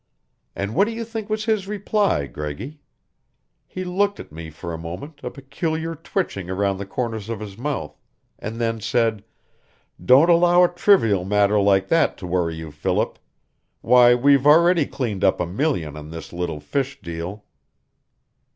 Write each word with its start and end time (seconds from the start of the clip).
"And 0.55 0.73
what 0.73 0.85
do 0.85 0.91
you 0.93 1.05
think 1.05 1.29
was 1.29 1.45
his 1.45 1.67
reply, 1.67 2.25
Greggy? 2.25 2.79
He 3.67 3.83
looked 3.83 4.19
at 4.19 4.31
me 4.31 4.49
for 4.49 4.73
a 4.73 4.77
moment, 4.79 5.19
a 5.21 5.29
peculiar 5.29 5.93
twitching 5.93 6.49
around 6.49 6.79
the 6.79 6.87
corners 6.87 7.29
of 7.29 7.39
his 7.39 7.55
mouth, 7.55 7.95
and 8.39 8.55
then 8.59 8.79
said, 8.81 9.23
'Don't 10.03 10.31
allow 10.31 10.63
a 10.63 10.69
trivial 10.73 11.23
matter 11.23 11.59
like 11.61 11.87
that 11.89 12.17
to 12.17 12.25
worry 12.25 12.55
you, 12.55 12.71
Philip. 12.71 13.19
Why 13.81 14.15
we've 14.15 14.47
already 14.47 14.87
cleaned 14.87 15.23
up 15.23 15.39
a 15.39 15.45
million 15.45 15.95
on 15.95 16.09
this 16.09 16.33
little 16.33 16.59
fish 16.59 16.99
deal!'" 17.01 17.43